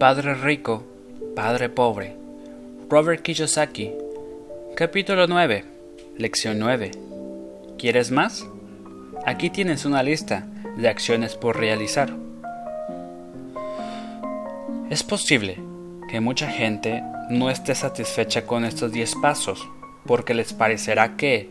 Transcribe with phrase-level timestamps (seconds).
[0.00, 0.82] Padre Rico,
[1.36, 2.16] Padre Pobre.
[2.88, 3.92] Robert Kiyosaki.
[4.74, 5.62] Capítulo 9.
[6.16, 6.92] Lección 9.
[7.76, 8.46] ¿Quieres más?
[9.26, 10.46] Aquí tienes una lista
[10.78, 12.16] de acciones por realizar.
[14.88, 15.58] Es posible
[16.08, 19.68] que mucha gente no esté satisfecha con estos 10 pasos
[20.06, 21.50] porque les parecerá que,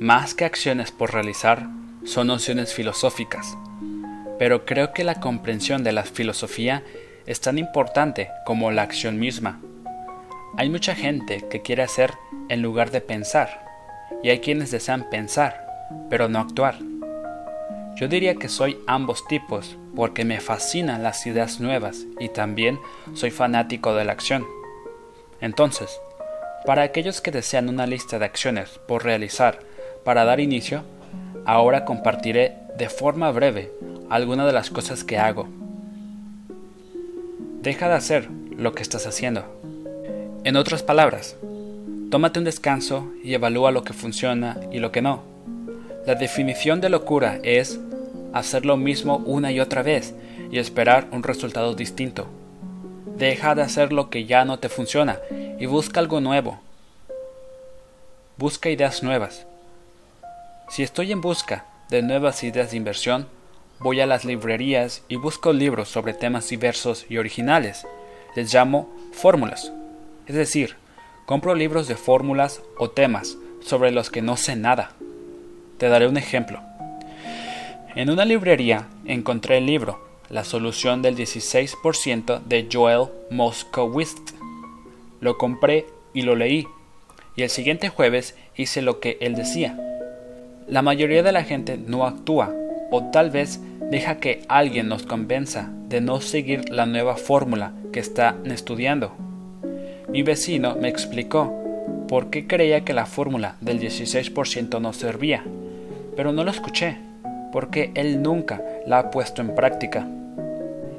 [0.00, 1.68] más que acciones por realizar,
[2.04, 3.56] son nociones filosóficas.
[4.36, 6.82] Pero creo que la comprensión de la filosofía
[7.26, 9.60] es tan importante como la acción misma.
[10.56, 12.12] Hay mucha gente que quiere hacer
[12.48, 13.64] en lugar de pensar,
[14.22, 15.66] y hay quienes desean pensar,
[16.10, 16.76] pero no actuar.
[17.96, 22.78] Yo diría que soy ambos tipos porque me fascinan las ideas nuevas y también
[23.14, 24.44] soy fanático de la acción.
[25.40, 26.00] Entonces,
[26.66, 29.60] para aquellos que desean una lista de acciones por realizar
[30.04, 30.82] para dar inicio,
[31.46, 33.70] ahora compartiré de forma breve
[34.10, 35.48] algunas de las cosas que hago
[37.64, 39.46] Deja de hacer lo que estás haciendo.
[40.44, 41.36] En otras palabras,
[42.10, 45.22] tómate un descanso y evalúa lo que funciona y lo que no.
[46.04, 47.80] La definición de locura es
[48.34, 50.14] hacer lo mismo una y otra vez
[50.52, 52.26] y esperar un resultado distinto.
[53.16, 55.18] Deja de hacer lo que ya no te funciona
[55.58, 56.60] y busca algo nuevo.
[58.36, 59.46] Busca ideas nuevas.
[60.68, 63.26] Si estoy en busca de nuevas ideas de inversión,
[63.84, 67.86] Voy a las librerías y busco libros sobre temas diversos y originales.
[68.34, 69.74] Les llamo fórmulas.
[70.26, 70.76] Es decir,
[71.26, 74.92] compro libros de fórmulas o temas sobre los que no sé nada.
[75.76, 76.60] Te daré un ejemplo.
[77.94, 84.32] En una librería encontré el libro La solución del 16% de Joel Moskowitz.
[85.20, 86.66] Lo compré y lo leí,
[87.36, 89.78] y el siguiente jueves hice lo que él decía.
[90.68, 92.50] La mayoría de la gente no actúa,
[92.90, 98.00] o tal vez deja que alguien nos convenza de no seguir la nueva fórmula que
[98.00, 99.12] están estudiando.
[100.08, 101.52] Mi vecino me explicó
[102.08, 105.44] por qué creía que la fórmula del 16% no servía,
[106.16, 106.98] pero no lo escuché,
[107.52, 110.06] porque él nunca la ha puesto en práctica.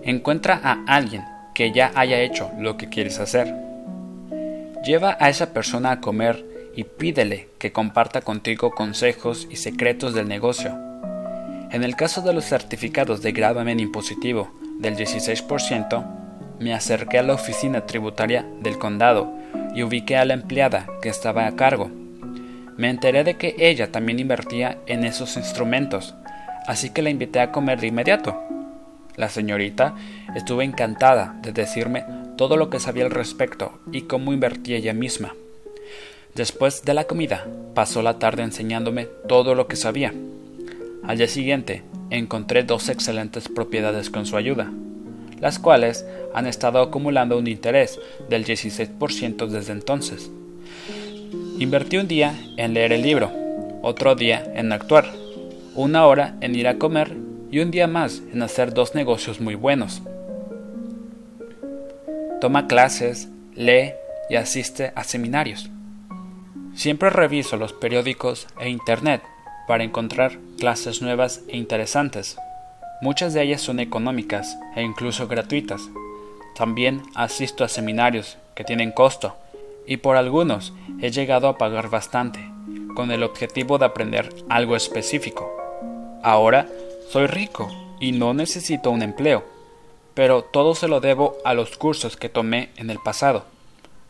[0.04, 1.24] Encuentra a alguien
[1.54, 3.54] que ya haya hecho lo que quieres hacer.
[4.84, 10.28] Lleva a esa persona a comer y pídele que comparta contigo consejos y secretos del
[10.28, 10.85] negocio
[11.72, 16.06] en el caso de los certificados de gravamen impositivo del 16%,
[16.60, 19.34] me acerqué a la oficina tributaria del condado
[19.74, 21.90] y ubiqué a la empleada que estaba a cargo.
[22.78, 26.14] Me enteré de que ella también invertía en esos instrumentos,
[26.68, 28.42] así que la invité a comer de inmediato.
[29.16, 29.96] La señorita
[30.36, 32.04] estuvo encantada de decirme
[32.38, 35.34] todo lo que sabía al respecto y cómo invertía ella misma.
[36.36, 40.14] Después de la comida, pasó la tarde enseñándome todo lo que sabía.
[41.08, 44.72] Al día siguiente, encontré dos excelentes propiedades con su ayuda,
[45.40, 50.32] las cuales han estado acumulando un interés del 16% desde entonces.
[51.60, 53.32] Invertí un día en leer el libro,
[53.84, 55.06] otro día en actuar,
[55.76, 57.16] una hora en ir a comer
[57.52, 60.02] y un día más en hacer dos negocios muy buenos.
[62.42, 63.94] Toma clases, lee
[64.28, 65.70] y asiste a seminarios.
[66.74, 69.22] Siempre reviso los periódicos e Internet
[69.68, 72.38] para encontrar clases nuevas e interesantes.
[73.02, 75.82] Muchas de ellas son económicas e incluso gratuitas.
[76.56, 79.36] También asisto a seminarios que tienen costo
[79.86, 82.40] y por algunos he llegado a pagar bastante,
[82.96, 85.52] con el objetivo de aprender algo específico.
[86.24, 86.68] Ahora
[87.10, 89.44] soy rico y no necesito un empleo,
[90.14, 93.46] pero todo se lo debo a los cursos que tomé en el pasado.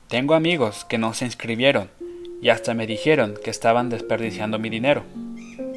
[0.08, 1.90] Tengo amigos que no se inscribieron
[2.42, 5.04] y hasta me dijeron que estaban desperdiciando mi dinero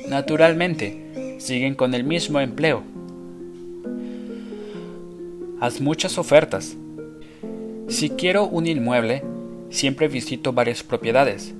[0.08, 2.82] naturalmente, siguen con el mismo empleo.
[5.60, 6.76] Haz muchas ofertas.
[7.88, 9.24] Si quiero un inmueble,
[9.70, 11.54] siempre visito varias propiedades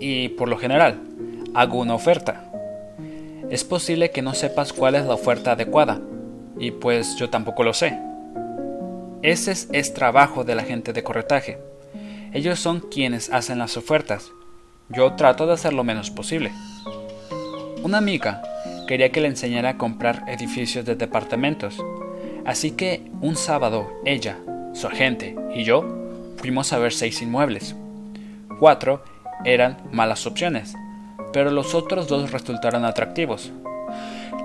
[0.00, 1.00] y, por lo general,
[1.54, 2.50] hago una oferta.
[3.50, 6.00] Es posible que no sepas cuál es la oferta adecuada,
[6.58, 7.98] y pues yo tampoco lo sé.
[9.22, 11.58] Ese es, es trabajo de la gente de corretaje.
[12.32, 14.32] Ellos son quienes hacen las ofertas.
[14.88, 16.52] Yo trato de hacer lo menos posible.
[17.82, 18.42] Una amiga
[18.86, 21.84] quería que le enseñara a comprar edificios de departamentos,
[22.44, 24.38] así que un sábado ella,
[24.72, 25.84] su agente y yo
[26.36, 27.74] fuimos a ver seis inmuebles.
[28.60, 29.02] Cuatro
[29.44, 30.76] eran malas opciones,
[31.32, 33.50] pero los otros dos resultaron atractivos.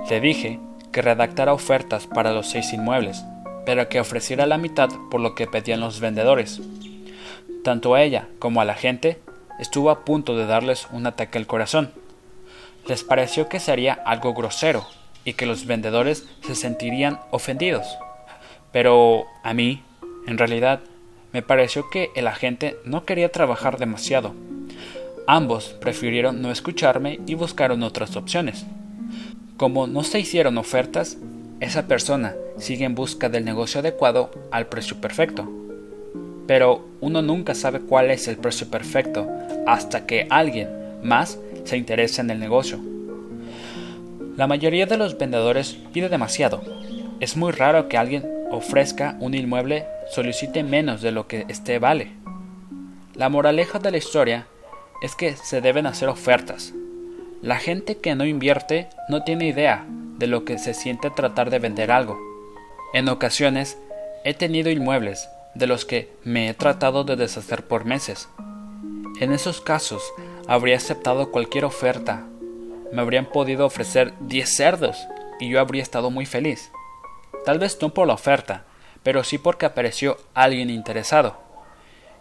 [0.09, 0.59] Le dije
[0.91, 3.23] que redactara ofertas para los seis inmuebles,
[3.67, 6.59] pero que ofreciera la mitad por lo que pedían los vendedores.
[7.63, 9.19] Tanto a ella como a la gente
[9.59, 11.91] estuvo a punto de darles un ataque al corazón
[12.87, 14.87] les pareció que sería algo grosero
[15.25, 17.85] y que los vendedores se sentirían ofendidos.
[18.71, 19.83] Pero a mí,
[20.27, 20.81] En realidad,
[21.31, 24.33] me pareció que el agente no quería trabajar demasiado.
[25.25, 28.65] Ambos prefirieron no escucharme y buscaron otras opciones.
[29.55, 31.17] Como no se hicieron ofertas,
[31.61, 35.49] esa persona sigue en busca del negocio adecuado al precio perfecto.
[36.45, 39.29] Pero uno nunca sabe cuál es el precio perfecto
[39.65, 40.69] hasta que alguien
[41.03, 42.79] más se interesa en el negocio.
[44.35, 46.61] La mayoría de los vendedores pide demasiado.
[47.19, 52.11] Es muy raro que alguien ofrezca un inmueble solicite menos de lo que éste vale.
[53.15, 54.47] La moraleja de la historia
[55.01, 56.73] es que se deben hacer ofertas.
[57.41, 59.85] La gente que no invierte no tiene idea
[60.17, 62.17] de lo que se siente tratar de vender algo.
[62.93, 63.77] En ocasiones
[64.23, 68.29] he tenido inmuebles de los que me he tratado de deshacer por meses.
[69.19, 70.03] En esos casos
[70.47, 72.25] habría aceptado cualquier oferta.
[72.91, 74.97] Me habrían podido ofrecer 10 cerdos
[75.39, 76.71] y yo habría estado muy feliz.
[77.45, 78.63] Tal vez no por la oferta,
[79.03, 81.37] pero sí porque apareció alguien interesado.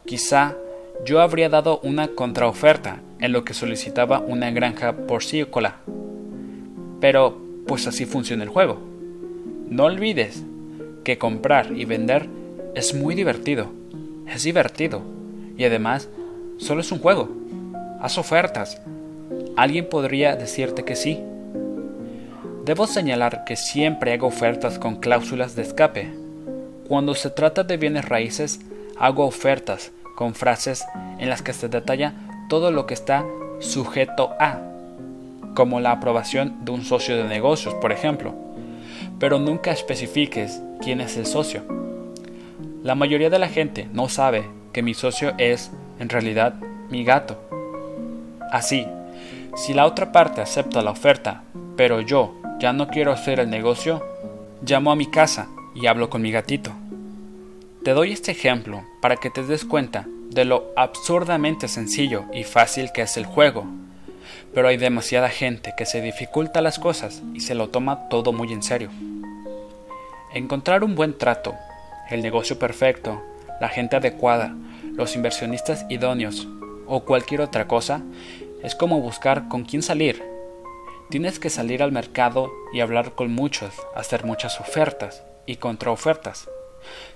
[0.05, 0.57] Quizá
[1.05, 5.77] yo habría dado una contraoferta en lo que solicitaba una granja porcícola.
[7.01, 8.79] Pero pues así funciona el juego.
[9.69, 10.45] No olvides
[11.05, 12.29] que comprar y vender
[12.75, 13.71] es muy divertido.
[14.27, 15.03] Es divertido.
[15.57, 16.09] Y además,
[16.59, 17.29] solo es un juego.
[18.07, 18.81] Haz ofertas.
[19.57, 21.19] Alguien podría decirte que sí.
[22.65, 26.15] Debo señalar que siempre hago ofertas con cláusulas de escape.
[26.87, 28.61] Cuando se trata de bienes raíces,
[28.97, 30.85] hago ofertas con frases
[31.19, 32.15] en las que se detalla
[32.49, 33.27] todo lo que está
[33.59, 34.61] sujeto a,
[35.57, 38.37] como la aprobación de un socio de negocios, por ejemplo,
[39.19, 41.65] pero nunca especifiques quién es el socio.
[42.85, 46.55] La mayoría de la gente no sabe que mi socio es, en realidad,
[46.89, 47.46] mi gato.
[48.51, 48.87] Así,
[49.57, 51.43] si la otra parte acepta la oferta,
[51.77, 54.05] pero yo ya no quiero hacer el negocio,
[54.63, 56.73] llamo a mi casa y hablo con mi gatito.
[57.83, 62.93] Te doy este ejemplo para que te des cuenta de lo absurdamente sencillo y fácil
[62.93, 63.65] que es el juego,
[64.55, 68.53] pero hay demasiada gente que se dificulta las cosas y se lo toma todo muy
[68.53, 68.91] en serio.
[70.35, 71.55] Encontrar un buen trato,
[72.11, 73.23] el negocio perfecto,
[73.61, 74.55] la gente adecuada,
[74.97, 76.47] los inversionistas idóneos
[76.87, 78.03] o cualquier otra cosa
[78.63, 80.23] es como buscar con quién salir.
[81.09, 86.49] Tienes que salir al mercado y hablar con muchos, hacer muchas ofertas y contraofertas.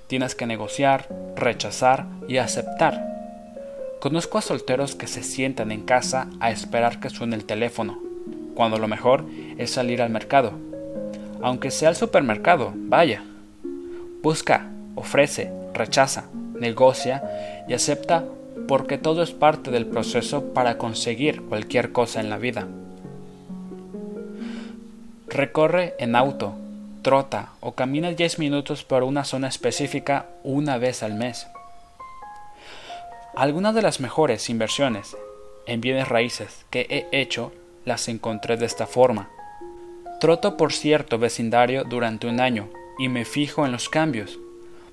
[0.06, 3.04] Tienes que negociar, rechazar y aceptar.
[4.00, 8.00] Conozco a solteros que se sientan en casa a esperar que suene el teléfono,
[8.54, 9.24] cuando lo mejor
[9.58, 10.52] es salir al mercado.
[11.42, 13.24] Aunque sea al supermercado, vaya.
[14.22, 18.24] Busca, ofrece, rechaza, negocia y acepta
[18.70, 22.68] porque todo es parte del proceso para conseguir cualquier cosa en la vida.
[25.26, 26.54] Recorre en auto,
[27.02, 31.48] trota o camina 10 minutos por una zona específica una vez al mes.
[33.34, 35.16] Algunas de las mejores inversiones
[35.66, 37.50] en bienes raíces que he hecho
[37.84, 39.30] las encontré de esta forma.
[40.20, 42.68] Troto por cierto vecindario durante un año
[43.00, 44.38] y me fijo en los cambios,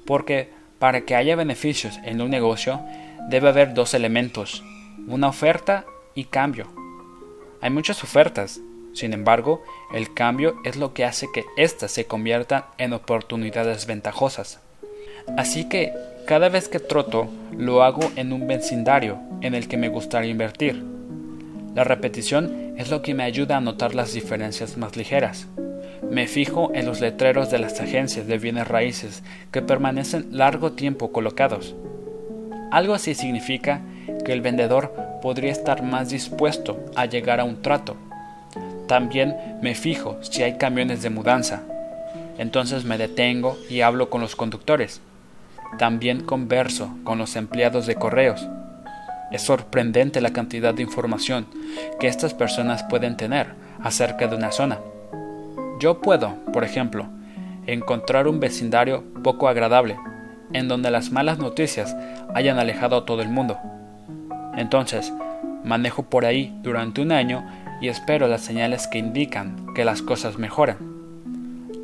[0.04, 2.82] porque para que haya beneficios en un negocio
[3.30, 4.64] debe haber dos elementos,
[5.08, 5.86] una oferta
[6.16, 6.68] y cambio.
[7.62, 8.62] Hay muchas ofertas,
[8.94, 14.60] sin embargo, el cambio es lo que hace que éstas se conviertan en oportunidades ventajosas.
[15.38, 15.94] Así que,
[16.26, 20.84] cada vez que troto, lo hago en un vecindario en el que me gustaría invertir.
[21.76, 25.48] La repetición es lo que me ayuda a notar las diferencias más ligeras.
[26.10, 29.22] Me fijo en los letreros de las agencias de bienes raíces
[29.52, 31.76] que permanecen largo tiempo colocados.
[32.72, 33.82] Algo así significa
[34.26, 37.98] que el vendedor podría estar más dispuesto a llegar a un trato
[38.88, 41.62] también me fijo si hay camiones de mudanza.
[42.38, 45.02] Entonces me detengo y hablo con los conductores.
[45.78, 48.48] También converso con los empleados de correos.
[49.32, 51.48] Es sorprendente la cantidad de información
[52.00, 53.48] que estas personas pueden tener
[53.84, 54.80] acerca de una zona.
[55.80, 57.08] Yo puedo, por ejemplo,
[57.66, 59.98] encontrar un vecindario poco agradable,
[60.54, 61.96] en donde las malas noticias
[62.34, 63.58] hayan alejado a todo el mundo.
[64.56, 65.14] Entonces,
[65.64, 67.46] manejo por ahí durante un año
[67.82, 70.78] y espero las señales que indican que las cosas mejoran.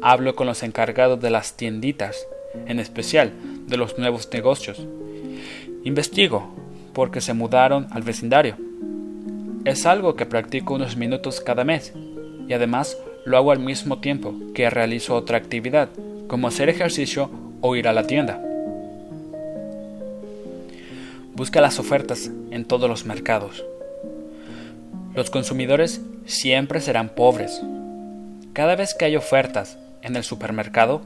[0.02, 2.26] Hablo con los encargados de las tienditas,
[2.66, 3.32] en especial
[3.68, 4.86] de los nuevos negocios.
[5.84, 6.56] Investigo,
[6.94, 8.58] porque se mudaron al vecindario.
[9.66, 11.94] Es algo que practico unos minutos cada mes,
[12.48, 15.90] y además lo hago al mismo tiempo que realizo otra actividad,
[16.28, 17.30] como hacer ejercicio
[17.62, 18.42] o ir a la tienda.
[21.36, 23.66] Busca las ofertas en todos los mercados.
[25.16, 27.60] Los consumidores siempre serán pobres.
[28.54, 31.02] Cada vez que hay ofertas en el supermercado,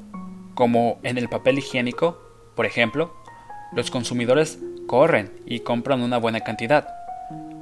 [0.53, 2.21] como en el papel higiénico,
[2.55, 3.13] Por ejemplo,
[3.71, 4.57] los consumidores
[4.87, 6.87] corren y compran una buena cantidad,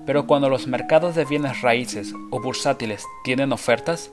[0.06, 4.12] pero cuando los mercados de bienes raíces o bursátiles tienen ofertas,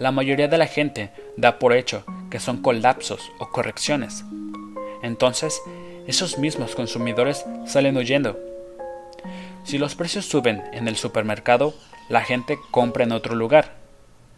[0.00, 4.24] la mayoría de la gente da por hecho que son colapsos o correcciones.
[5.02, 5.62] Entonces,
[6.08, 8.38] esos mismos consumidores salen huyendo.
[9.62, 11.74] Si los precios suben en el supermercado,
[12.08, 13.74] la gente compra en otro lugar.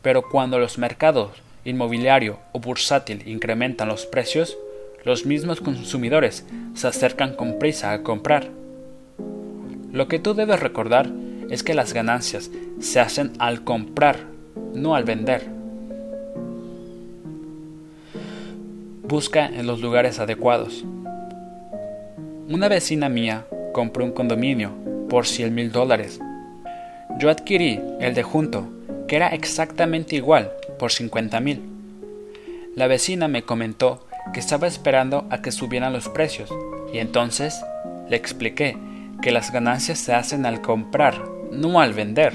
[0.03, 1.31] Pero cuando los mercados
[1.65, 4.59] inmobiliario o bursátil incrementan los precios,
[5.05, 8.49] los mismos consumidores se acercan con prisa a comprar.
[9.93, 11.09] Lo que tú debes recordar
[11.50, 12.50] es que las ganancias
[12.81, 14.17] se hacen al comprar,
[14.75, 15.47] no al vender.
[19.05, 20.85] Busca en los lugares adecuados.
[22.50, 24.73] Una vecina mía compró un condominio
[25.09, 26.19] por 100 mil dólares.
[27.21, 28.69] Yo adquirí el de junto,
[29.07, 31.62] que era exactamente igual, por 50 mil.
[32.75, 36.52] La vecina me comentó que estaba esperando a que subieran los precios,
[36.92, 37.64] y entonces
[38.09, 38.76] le expliqué
[39.23, 42.33] que las ganancias se hacen al comprar, no al vender.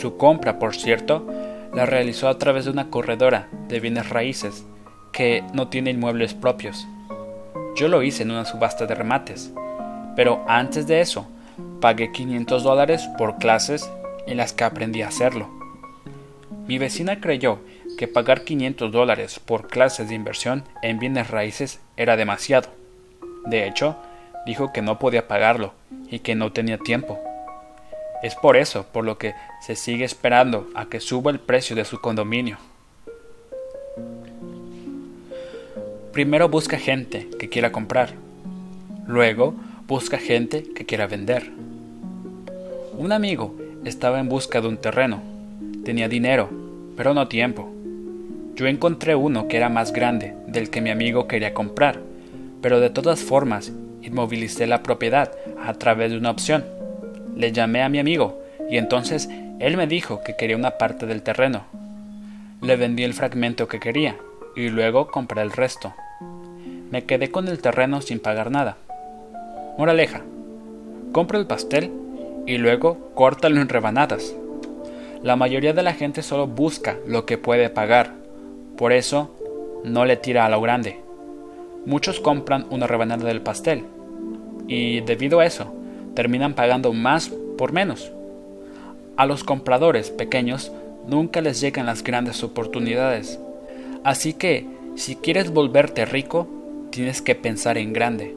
[0.00, 1.24] Su compra, por cierto,
[1.72, 4.66] la realizó a través de una corredora de bienes raíces
[5.12, 6.88] que no tiene inmuebles propios.
[7.74, 9.50] Yo lo hice en una subasta de remates,
[10.14, 11.26] pero antes de eso
[11.80, 13.90] pagué 500 dólares por clases
[14.26, 15.48] en las que aprendí a hacerlo.
[16.66, 17.58] Mi vecina creyó
[17.96, 22.68] que pagar 500 dólares por clases de inversión en bienes raíces era demasiado.
[23.46, 23.96] De hecho,
[24.46, 25.72] dijo que no podía pagarlo
[26.10, 27.18] y que no tenía tiempo.
[28.22, 31.84] Es por eso por lo que se sigue esperando a que suba el precio de
[31.84, 32.58] su condominio.
[36.12, 38.10] Primero busca gente que quiera comprar.
[39.06, 39.54] Luego
[39.88, 41.50] busca gente que quiera vender.
[42.98, 43.54] Un amigo
[43.86, 45.22] estaba en busca de un terreno.
[45.86, 46.50] Tenía dinero,
[46.98, 47.72] pero no tiempo.
[48.56, 51.98] Yo encontré uno que era más grande del que mi amigo quería comprar,
[52.60, 55.32] pero de todas formas inmovilicé la propiedad
[55.64, 56.62] a través de una opción.
[57.34, 58.38] Le llamé a mi amigo
[58.68, 61.64] y entonces él me dijo que quería una parte del terreno.
[62.60, 64.16] Le vendí el fragmento que quería
[64.54, 65.92] y luego compré el resto.
[66.90, 68.76] Me quedé con el terreno sin pagar nada.
[69.78, 70.22] Moraleja.
[71.12, 71.90] Compra el pastel
[72.46, 74.34] y luego córtalo en rebanadas.
[75.22, 78.12] La mayoría de la gente solo busca lo que puede pagar.
[78.76, 79.30] Por eso,
[79.84, 81.00] no le tira a lo grande.
[81.86, 83.84] Muchos compran una rebanada del pastel
[84.68, 85.72] y debido a eso
[86.14, 88.12] terminan pagando más por menos.
[89.16, 90.72] A los compradores pequeños
[91.06, 93.38] nunca les llegan las grandes oportunidades.
[94.04, 94.66] Así que,
[94.96, 96.48] si quieres volverte rico,
[96.90, 98.34] tienes que pensar en grande.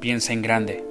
[0.00, 0.84] Piensa en grande.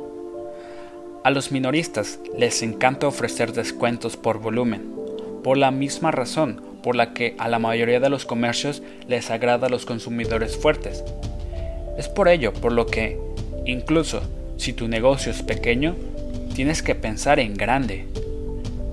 [1.23, 4.93] A los minoristas les encanta ofrecer descuentos por volumen,
[5.43, 9.67] por la misma razón por la que a la mayoría de los comercios les agrada
[9.67, 11.03] a los consumidores fuertes.
[11.97, 13.19] Es por ello por lo que,
[13.65, 14.21] incluso
[14.55, 15.95] si tu negocio es pequeño,
[16.55, 18.05] tienes que pensar en grande.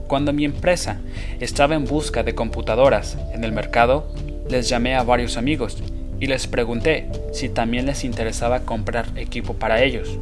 [0.06, 1.00] Cuando mi empresa
[1.40, 4.06] estaba en busca de computadoras en el mercado,
[4.48, 5.78] les llamé a varios amigos
[6.20, 10.18] y les pregunté si también les interesaba comprar equipo para ellos.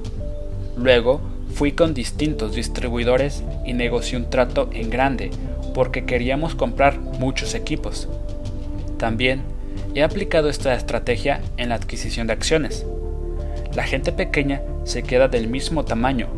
[0.77, 1.21] Luego
[1.55, 5.31] fui con distintos distribuidores y negocié un trato en grande
[5.75, 8.09] porque queríamos comprar muchos equipos.
[8.99, 9.43] También
[9.95, 12.87] he aplicado esta estrategia en la adquisición de acciones.
[13.75, 16.29] La gente pequeña se queda del mismo tamaño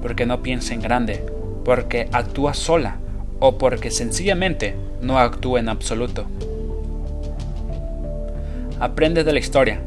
[0.00, 1.24] porque no piensa en grande,
[1.64, 2.98] porque actúa sola
[3.40, 6.26] o porque sencillamente no actúa en absoluto.
[8.80, 9.80] Aprende de la historia.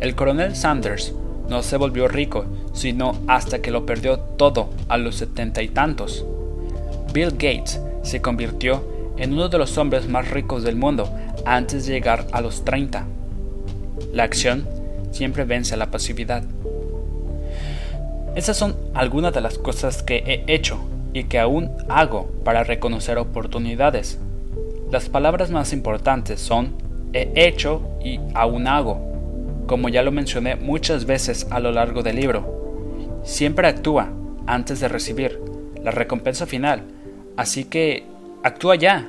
[0.00, 1.14] El coronel Sanders
[1.48, 2.44] no se volvió rico
[2.78, 6.24] sino hasta que lo perdió todo a los setenta y tantos.
[7.12, 8.84] Bill Gates se convirtió
[9.16, 11.12] en uno de los hombres más ricos del mundo
[11.44, 13.04] antes de llegar a los 30.
[14.12, 14.68] La acción
[15.10, 16.44] siempre vence a la pasividad.
[18.38, 20.78] Esas son algunas de las cosas que he hecho
[21.12, 24.20] y que aún hago para reconocer oportunidades.
[24.92, 26.76] Las palabras más importantes son
[27.12, 32.14] he hecho y aún hago, como ya lo mencioné muchas veces a lo largo del
[32.14, 33.20] libro.
[33.24, 34.12] Siempre actúa
[34.46, 35.42] antes de recibir
[35.82, 36.84] la recompensa final
[37.36, 38.04] Así que
[38.44, 39.08] actúa ya,